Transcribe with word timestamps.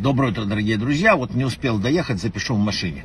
Доброе 0.00 0.32
утро, 0.32 0.46
дорогие 0.46 0.78
друзья. 0.78 1.14
Вот 1.14 1.34
не 1.34 1.44
успел 1.44 1.78
доехать, 1.78 2.22
запишу 2.22 2.54
в 2.54 2.58
машине. 2.58 3.04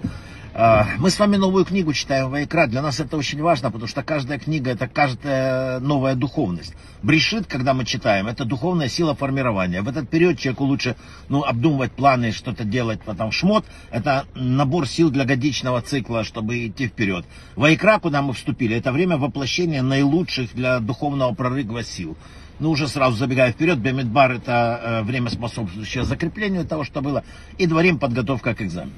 А, 0.53 0.87
мы 0.97 1.09
с 1.09 1.19
вами 1.19 1.35
новую 1.35 1.65
книгу 1.65 1.91
читаем 1.91 2.29
Вайкра. 2.29 2.67
Для 2.67 2.81
нас 2.81 3.01
это 3.01 3.17
очень 3.17 3.41
важно, 3.41 3.69
потому 3.69 3.89
что 3.89 4.01
каждая 4.01 4.39
книга 4.39 4.71
это 4.71 4.87
каждая 4.87 5.81
новая 5.81 6.15
духовность. 6.15 6.73
Брешит, 7.03 7.47
когда 7.47 7.73
мы 7.73 7.83
читаем, 7.83 8.27
это 8.27 8.45
духовная 8.45 8.87
сила 8.87 9.13
формирования. 9.13 9.81
В 9.81 9.89
этот 9.89 10.09
период 10.09 10.39
человеку 10.39 10.63
лучше 10.63 10.95
ну, 11.27 11.43
обдумывать 11.43 11.91
планы, 11.91 12.31
что-то 12.31 12.63
делать. 12.63 13.01
Потом 13.03 13.33
шмот 13.33 13.65
это 13.91 14.25
набор 14.33 14.87
сил 14.87 15.09
для 15.09 15.25
годичного 15.25 15.81
цикла, 15.81 16.23
чтобы 16.23 16.65
идти 16.65 16.87
вперед. 16.87 17.25
Вайкра, 17.57 17.99
куда 17.99 18.21
мы 18.21 18.31
вступили, 18.31 18.77
это 18.77 18.93
время 18.93 19.17
воплощения 19.17 19.83
наилучших 19.83 20.55
для 20.55 20.79
духовного 20.79 21.35
прорыва 21.35 21.83
сил. 21.83 22.15
Ну, 22.59 22.71
уже 22.71 22.87
сразу 22.87 23.17
забегая 23.17 23.51
вперед, 23.51 23.79
Бемидбар 23.79 24.31
это 24.31 24.81
э, 24.81 25.01
время, 25.03 25.29
способствующее 25.29 26.05
закреплению 26.05 26.65
того, 26.65 26.85
что 26.85 27.01
было, 27.01 27.23
и 27.57 27.67
дворим 27.67 27.99
подготовка 27.99 28.55
к 28.55 28.61
экзамену. 28.61 28.93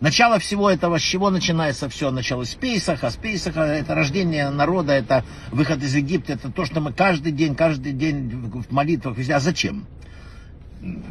Начало 0.00 0.38
всего 0.38 0.70
этого, 0.70 0.98
с 0.98 1.02
чего 1.02 1.30
начинается 1.30 1.88
все? 1.88 2.10
Началось 2.10 2.50
с 2.50 2.54
Пейсаха. 2.54 3.10
С 3.10 3.16
Пейсаха 3.16 3.60
это 3.62 3.94
рождение 3.94 4.50
народа, 4.50 4.92
это 4.92 5.24
выход 5.50 5.82
из 5.82 5.94
Египта, 5.94 6.34
это 6.34 6.50
то, 6.50 6.64
что 6.64 6.80
мы 6.80 6.92
каждый 6.92 7.32
день, 7.32 7.54
каждый 7.54 7.92
день 7.92 8.28
в 8.28 8.70
молитвах 8.72 9.16
везде. 9.16 9.34
А 9.34 9.40
зачем? 9.40 9.86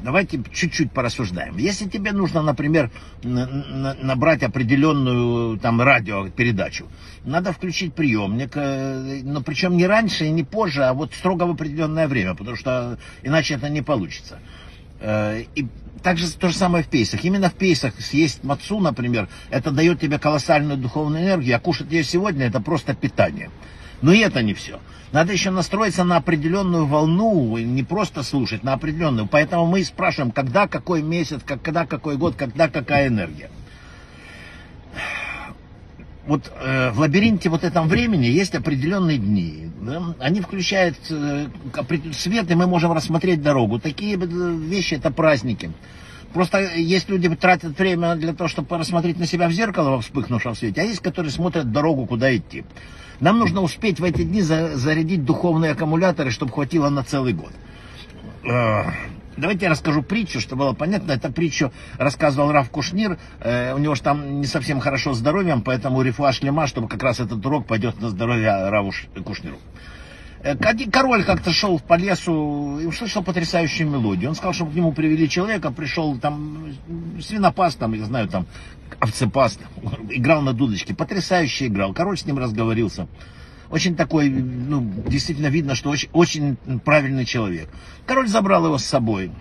Давайте 0.04 0.40
чуть-чуть 0.52 0.91
порассуждаем. 0.91 1.58
Если 1.58 1.90
тебе 1.90 2.12
нужно, 2.12 2.44
например, 2.44 2.91
набрать 3.23 4.44
определенную 4.44 5.58
там 5.58 5.82
радиопередачу, 5.82 6.88
надо 7.26 7.54
включить 7.54 7.96
приемник, 7.96 8.52
э, 8.55 9.22
но 9.23 9.41
причем 9.41 9.76
не 9.76 9.88
раньше 9.88 10.26
и 10.26 10.32
не 10.32 10.44
позже, 10.44 10.84
а 10.84 10.94
вот 10.94 11.13
строго 11.13 11.44
в 11.44 11.52
определенное 11.52 12.08
время, 12.08 12.36
потому 12.36 12.55
что 12.55 12.99
иначе 13.23 13.55
это 13.55 13.70
не 13.70 13.82
получится. 13.82 14.40
Э, 14.99 15.44
и 15.55 15.66
также 16.04 16.32
то 16.32 16.49
же 16.49 16.55
самое 16.55 16.84
в 16.84 16.88
пейсах. 16.88 17.24
Именно 17.24 17.49
в 17.49 17.54
пейсах 17.54 17.99
съесть 17.99 18.44
мацу, 18.44 18.80
например, 18.80 19.27
это 19.49 19.71
дает 19.71 19.99
тебе 19.99 20.20
колоссальную 20.20 20.77
духовную 20.77 21.24
энергию, 21.24 21.55
а 21.55 21.60
кушать 21.60 21.91
ее 21.91 22.04
сегодня 22.04 22.46
это 22.46 22.62
просто 22.62 22.94
питание. 22.94 23.49
Но 24.04 24.12
и 24.12 24.20
это 24.20 24.43
не 24.43 24.54
все. 24.54 24.79
Надо 25.13 25.32
еще 25.34 25.49
настроиться 25.49 26.04
на 26.04 26.18
определенную 26.18 26.85
волну, 26.85 27.57
не 27.57 27.84
просто 27.84 28.21
слушать, 28.21 28.63
на 28.63 28.73
определенную. 28.73 29.27
Поэтому 29.27 29.65
мы 29.65 29.84
спрашиваем, 29.84 30.32
когда 30.32 30.68
какой 30.68 31.01
месяц, 31.01 31.40
когда 31.45 31.85
какой 31.85 32.18
год, 32.18 32.35
когда 32.35 32.68
какая 32.68 33.07
энергия 33.07 33.49
вот 36.26 36.51
э, 36.55 36.91
в 36.91 36.99
лабиринте 36.99 37.49
вот 37.49 37.63
этом 37.63 37.87
времени 37.87 38.26
есть 38.26 38.55
определенные 38.55 39.18
дни. 39.18 39.70
Да? 39.82 40.15
Они 40.20 40.41
включают 40.41 40.98
э, 41.10 41.48
свет, 42.13 42.49
и 42.49 42.55
мы 42.55 42.67
можем 42.67 42.93
рассмотреть 42.93 43.41
дорогу. 43.41 43.79
Такие 43.79 44.15
вещи 44.15 44.95
это 44.95 45.12
праздники. 45.12 45.71
Просто 46.34 46.59
есть 46.76 47.09
люди, 47.09 47.29
тратят 47.35 47.77
время 47.77 48.15
для 48.15 48.34
того, 48.34 48.48
чтобы 48.48 48.77
рассмотреть 48.77 49.20
на 49.20 49.27
себя 49.27 49.48
в 49.48 49.51
зеркало 49.51 49.91
во 49.91 50.01
вспыхнувшем 50.01 50.55
свете, 50.55 50.81
а 50.81 50.84
есть, 50.84 50.99
которые 50.99 51.31
смотрят 51.31 51.71
дорогу, 51.71 52.05
куда 52.05 52.35
идти. 52.35 52.65
Нам 53.20 53.39
нужно 53.39 53.62
успеть 53.62 53.99
в 53.99 54.03
эти 54.03 54.23
дни 54.23 54.41
за, 54.41 54.76
зарядить 54.76 55.23
духовные 55.23 55.71
аккумуляторы, 55.71 56.31
чтобы 56.31 56.51
хватило 56.51 56.89
на 56.89 57.04
целый 57.04 57.34
год. 57.34 57.51
Э, 58.43 58.84
Давайте 59.35 59.65
я 59.65 59.71
расскажу 59.71 60.04
притчу, 60.04 60.39
чтобы 60.39 60.65
было 60.65 60.73
понятно. 60.73 61.11
Это 61.11 61.31
притчу 61.31 61.71
рассказывал 61.98 62.51
Раф 62.51 62.70
Кушнир. 62.70 63.17
Э, 63.39 63.73
у 63.73 63.79
него 63.79 63.95
же 63.95 64.01
там 64.01 64.41
не 64.41 64.45
совсем 64.45 64.79
хорошо 64.79 65.13
с 65.13 65.17
здоровьем, 65.17 65.61
поэтому 65.61 66.01
рифуа 66.01 66.31
шлема, 66.31 66.67
чтобы 66.67 66.88
как 66.88 67.01
раз 67.01 67.19
этот 67.19 67.44
урок 67.45 67.66
пойдет 67.66 68.00
на 68.00 68.09
здоровье 68.09 68.69
Раву 68.69 68.91
Кушниру. 69.25 69.57
Э, 70.44 70.56
король 70.91 71.24
как-то 71.24 71.52
шел 71.52 71.80
по 71.80 71.96
лесу 71.96 72.80
и 72.80 72.86
услышал 72.86 73.24
потрясающую 73.24 73.90
мелодию. 73.90 74.30
Он 74.30 74.36
сказал, 74.36 74.53
чтобы 74.53 74.72
к 74.72 74.75
нему 74.75 74.91
привели 74.91 75.30
человека, 75.30 75.72
пришел 75.72 76.18
там 76.18 76.74
свинопас, 77.22 77.75
там, 77.75 77.94
я 77.94 78.03
знаю, 78.03 78.28
там 78.28 78.46
овцепас, 79.00 79.58
играл 80.09 80.41
на 80.41 80.53
дудочке, 80.53 80.94
потрясающе 80.94 81.68
играл. 81.68 81.94
Король 81.94 82.18
с 82.18 82.25
ним 82.25 82.38
разговорился 82.38 83.08
очень 83.69 83.95
такой, 83.95 84.29
ну, 84.29 84.88
действительно 85.07 85.47
видно, 85.47 85.73
что 85.73 85.90
очень, 85.90 86.09
очень 86.13 86.57
правильный 86.85 87.25
человек. 87.25 87.69
Король 88.06 88.28
забрал 88.28 88.66
его 88.66 88.78
с 88.78 88.85
собой 88.85 89.31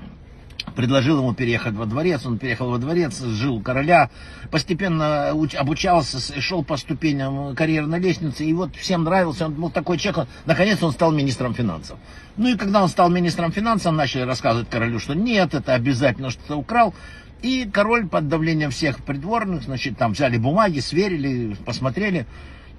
предложил 0.72 1.18
ему 1.18 1.34
переехать 1.34 1.74
во 1.74 1.86
дворец, 1.86 2.26
он 2.26 2.38
переехал 2.38 2.70
во 2.70 2.78
дворец, 2.78 3.20
жил 3.20 3.56
у 3.56 3.60
короля, 3.60 4.10
постепенно 4.50 5.30
обучался, 5.30 6.40
шел 6.40 6.64
по 6.64 6.76
ступеням 6.76 7.54
карьерной 7.54 8.00
лестницы, 8.00 8.44
и 8.44 8.52
вот 8.52 8.74
всем 8.76 9.04
нравился, 9.04 9.46
он 9.46 9.54
был 9.54 9.70
такой 9.70 9.98
человек, 9.98 10.18
он, 10.18 10.26
наконец 10.46 10.82
он 10.82 10.92
стал 10.92 11.12
министром 11.12 11.54
финансов. 11.54 11.98
Ну 12.36 12.48
и 12.48 12.56
когда 12.56 12.82
он 12.82 12.88
стал 12.88 13.10
министром 13.10 13.52
финансов, 13.52 13.94
начали 13.94 14.22
рассказывать 14.22 14.68
королю, 14.68 14.98
что 14.98 15.14
нет, 15.14 15.54
это 15.54 15.74
обязательно 15.74 16.30
что-то 16.30 16.56
украл, 16.56 16.94
и 17.42 17.68
король 17.72 18.08
под 18.08 18.28
давлением 18.28 18.70
всех 18.70 19.04
придворных, 19.04 19.64
значит, 19.64 19.98
там 19.98 20.12
взяли 20.12 20.38
бумаги, 20.38 20.78
сверили, 20.78 21.56
посмотрели, 21.66 22.26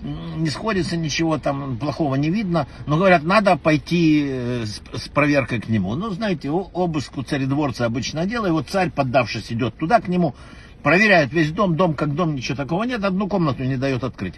не 0.01 0.49
сходится, 0.49 0.97
ничего 0.97 1.37
там 1.37 1.77
плохого 1.77 2.15
не 2.15 2.29
видно, 2.29 2.67
но 2.87 2.97
говорят, 2.97 3.23
надо 3.23 3.57
пойти 3.57 4.25
э, 4.27 4.65
с, 4.65 4.81
с 4.93 5.07
проверкой 5.07 5.61
к 5.61 5.69
нему. 5.69 5.95
Ну, 5.95 6.09
знаете, 6.09 6.49
обыск 6.49 7.17
у 7.17 7.23
царедворца 7.23 7.85
обычное 7.85 8.25
дело, 8.25 8.47
и 8.47 8.51
вот 8.51 8.67
царь, 8.67 8.91
поддавшись, 8.91 9.51
идет 9.51 9.75
туда 9.77 10.01
к 10.01 10.07
нему, 10.07 10.35
проверяет 10.81 11.31
весь 11.31 11.51
дом, 11.51 11.75
дом 11.75 11.93
как 11.93 12.13
дом, 12.15 12.35
ничего 12.35 12.55
такого 12.55 12.83
нет, 12.83 13.03
одну 13.03 13.27
комнату 13.27 13.63
не 13.63 13.77
дает 13.77 14.03
открыть. 14.03 14.35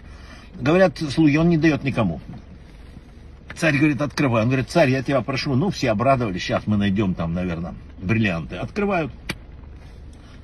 Говорят 0.54 0.98
слуги, 0.98 1.36
он 1.36 1.48
не 1.48 1.58
дает 1.58 1.82
никому. 1.82 2.20
Царь 3.56 3.78
говорит, 3.78 4.02
открывай. 4.02 4.42
Он 4.42 4.48
говорит, 4.48 4.68
царь, 4.68 4.90
я 4.90 5.02
тебя 5.02 5.22
прошу, 5.22 5.54
ну, 5.54 5.70
все 5.70 5.90
обрадовались, 5.90 6.42
сейчас 6.42 6.66
мы 6.66 6.76
найдем 6.76 7.14
там, 7.14 7.32
наверное, 7.32 7.74
бриллианты. 7.98 8.56
Открывают. 8.56 9.12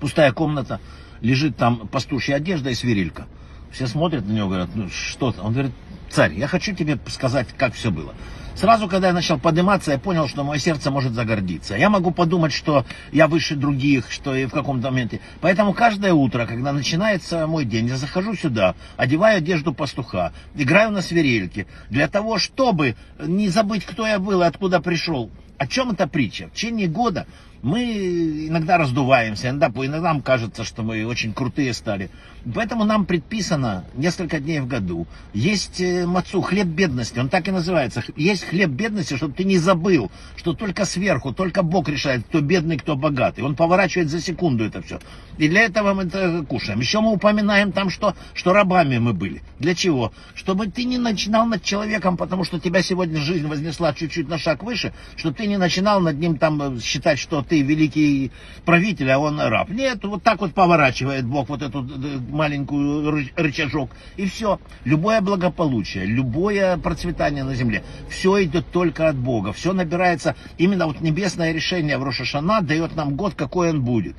Пустая 0.00 0.32
комната, 0.32 0.80
лежит 1.20 1.56
там 1.56 1.86
пастушья 1.88 2.36
одежда 2.36 2.70
и 2.70 2.74
свирелька. 2.74 3.26
Все 3.72 3.86
смотрят 3.86 4.26
на 4.26 4.32
него, 4.32 4.48
говорят, 4.48 4.70
ну 4.74 4.88
что 4.88 5.32
то 5.32 5.42
Он 5.42 5.52
говорит, 5.52 5.72
царь, 6.10 6.34
я 6.34 6.46
хочу 6.46 6.74
тебе 6.74 6.98
сказать, 7.08 7.48
как 7.56 7.74
все 7.74 7.90
было. 7.90 8.14
Сразу, 8.54 8.86
когда 8.86 9.08
я 9.08 9.12
начал 9.14 9.38
подниматься, 9.38 9.92
я 9.92 9.98
понял, 9.98 10.28
что 10.28 10.44
мое 10.44 10.58
сердце 10.58 10.90
может 10.90 11.14
загордиться. 11.14 11.74
Я 11.74 11.88
могу 11.88 12.10
подумать, 12.10 12.52
что 12.52 12.84
я 13.10 13.26
выше 13.26 13.56
других, 13.56 14.10
что 14.12 14.34
и 14.34 14.44
в 14.44 14.50
каком-то 14.50 14.90
моменте. 14.90 15.20
Поэтому 15.40 15.72
каждое 15.72 16.12
утро, 16.12 16.44
когда 16.44 16.72
начинается 16.72 17.46
мой 17.46 17.64
день, 17.64 17.86
я 17.86 17.96
захожу 17.96 18.34
сюда, 18.34 18.74
одеваю 18.98 19.38
одежду 19.38 19.72
пастуха, 19.72 20.32
играю 20.54 20.90
на 20.90 21.00
свирельке, 21.00 21.66
для 21.88 22.08
того, 22.08 22.36
чтобы 22.36 22.96
не 23.18 23.48
забыть, 23.48 23.86
кто 23.86 24.06
я 24.06 24.18
был 24.18 24.42
и 24.42 24.46
откуда 24.46 24.80
пришел. 24.80 25.30
О 25.56 25.66
чем 25.66 25.92
эта 25.92 26.06
притча? 26.06 26.48
В 26.48 26.52
течение 26.52 26.88
года 26.88 27.26
мы 27.62 28.48
иногда 28.48 28.76
раздуваемся, 28.76 29.48
иногда, 29.48 29.68
иногда 29.68 30.00
нам 30.00 30.20
кажется, 30.20 30.64
что 30.64 30.82
мы 30.82 31.06
очень 31.06 31.32
крутые 31.32 31.72
стали. 31.74 32.10
Поэтому 32.54 32.84
нам 32.84 33.06
предписано 33.06 33.84
несколько 33.94 34.40
дней 34.40 34.58
в 34.58 34.66
году. 34.66 35.06
Есть 35.32 35.80
э, 35.80 36.04
мацу, 36.06 36.40
хлеб 36.40 36.66
бедности, 36.66 37.20
он 37.20 37.28
так 37.28 37.46
и 37.46 37.52
называется. 37.52 38.02
Есть 38.16 38.44
хлеб 38.44 38.70
бедности, 38.70 39.14
чтобы 39.14 39.34
ты 39.34 39.44
не 39.44 39.58
забыл, 39.58 40.10
что 40.34 40.54
только 40.54 40.84
сверху, 40.84 41.32
только 41.32 41.62
Бог 41.62 41.88
решает, 41.88 42.24
кто 42.24 42.40
бедный, 42.40 42.78
кто 42.78 42.96
богатый. 42.96 43.42
Он 43.42 43.54
поворачивает 43.54 44.10
за 44.10 44.20
секунду 44.20 44.64
это 44.64 44.82
все. 44.82 44.98
И 45.38 45.48
для 45.48 45.62
этого 45.62 45.94
мы 45.94 46.04
это 46.04 46.44
кушаем. 46.48 46.80
Еще 46.80 47.00
мы 47.00 47.12
упоминаем 47.12 47.70
там, 47.70 47.90
что, 47.90 48.16
что 48.34 48.52
рабами 48.52 48.98
мы 48.98 49.12
были. 49.12 49.40
Для 49.60 49.76
чего? 49.76 50.12
Чтобы 50.34 50.66
ты 50.66 50.82
не 50.82 50.98
начинал 50.98 51.46
над 51.46 51.62
человеком, 51.62 52.16
потому 52.16 52.42
что 52.42 52.58
тебя 52.58 52.82
сегодня 52.82 53.20
жизнь 53.20 53.46
вознесла 53.46 53.94
чуть-чуть 53.94 54.28
на 54.28 54.38
шаг 54.38 54.64
выше, 54.64 54.92
чтобы 55.16 55.36
ты 55.36 55.46
не 55.46 55.58
начинал 55.58 56.00
над 56.00 56.18
ним 56.18 56.38
там 56.38 56.60
э, 56.60 56.80
считать, 56.80 57.20
что 57.20 57.42
ты 57.42 57.51
великий 57.60 58.32
правитель, 58.64 59.10
а 59.10 59.18
он 59.18 59.38
раб. 59.38 59.68
Нет, 59.68 60.02
вот 60.04 60.22
так 60.22 60.40
вот 60.40 60.54
поворачивает 60.54 61.26
Бог 61.26 61.48
вот 61.48 61.60
эту 61.60 61.82
э, 61.82 62.18
маленькую 62.30 63.28
рычажок, 63.36 63.90
и 64.16 64.26
все. 64.26 64.58
Любое 64.84 65.20
благополучие, 65.20 66.06
любое 66.06 66.78
процветание 66.78 67.44
на 67.44 67.54
земле, 67.54 67.82
все 68.08 68.42
идет 68.44 68.70
только 68.72 69.08
от 69.08 69.16
Бога. 69.16 69.52
Все 69.52 69.72
набирается, 69.72 70.34
именно 70.56 70.86
вот 70.86 71.00
небесное 71.00 71.52
решение 71.52 71.98
в 71.98 72.04
Рошашана 72.04 72.62
дает 72.62 72.96
нам 72.96 73.16
год, 73.16 73.34
какой 73.34 73.70
он 73.70 73.82
будет 73.82 74.16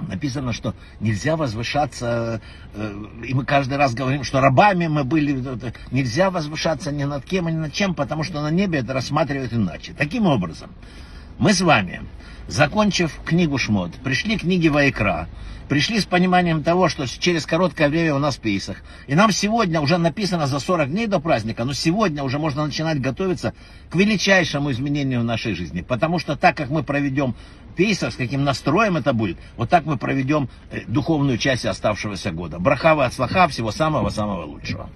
написано, 0.00 0.52
что 0.52 0.74
нельзя 1.00 1.36
возвышаться, 1.36 2.40
э, 2.74 3.04
и 3.24 3.34
мы 3.34 3.44
каждый 3.44 3.78
раз 3.78 3.94
говорим, 3.94 4.24
что 4.24 4.40
рабами 4.40 4.86
мы 4.86 5.04
были, 5.04 5.42
нельзя 5.90 6.30
возвышаться 6.30 6.92
ни 6.92 7.04
над 7.04 7.24
кем, 7.24 7.48
ни 7.48 7.52
над 7.52 7.72
чем, 7.72 7.94
потому 7.94 8.22
что 8.22 8.42
на 8.42 8.50
небе 8.50 8.80
это 8.80 8.92
рассматривают 8.92 9.52
иначе. 9.52 9.94
Таким 9.96 10.26
образом, 10.26 10.70
мы 11.38 11.52
с 11.52 11.60
вами, 11.60 12.02
закончив 12.46 13.12
книгу 13.24 13.58
Шмот, 13.58 13.92
пришли 13.96 14.38
к 14.38 14.42
книге 14.42 14.70
Вайкра, 14.70 15.28
пришли 15.68 15.98
с 15.98 16.04
пониманием 16.04 16.62
того, 16.62 16.88
что 16.88 17.06
через 17.06 17.44
короткое 17.46 17.88
время 17.88 18.14
у 18.14 18.18
нас 18.18 18.36
Пейсах. 18.36 18.78
И 19.06 19.14
нам 19.14 19.32
сегодня 19.32 19.80
уже 19.80 19.98
написано 19.98 20.46
за 20.46 20.60
40 20.60 20.90
дней 20.90 21.06
до 21.06 21.18
праздника, 21.20 21.64
но 21.64 21.72
сегодня 21.72 22.22
уже 22.22 22.38
можно 22.38 22.64
начинать 22.64 23.00
готовиться 23.00 23.54
к 23.90 23.96
величайшему 23.96 24.70
изменению 24.70 25.20
в 25.20 25.24
нашей 25.24 25.54
жизни. 25.54 25.80
Потому 25.80 26.18
что 26.18 26.36
так 26.36 26.56
как 26.56 26.70
мы 26.70 26.82
проведем 26.82 27.34
Пейсах, 27.76 28.12
с 28.12 28.16
каким 28.16 28.44
настроем 28.44 28.96
это 28.96 29.12
будет, 29.12 29.36
вот 29.56 29.68
так 29.68 29.84
мы 29.84 29.96
проведем 29.96 30.48
э, 30.70 30.82
духовную 30.86 31.38
часть 31.38 31.66
оставшегося 31.66 32.30
года. 32.30 32.60
Брахава 32.60 33.06
от 33.06 33.14
слаха, 33.14 33.48
всего 33.48 33.72
самого-самого 33.72 34.44
лучшего. 34.44 34.88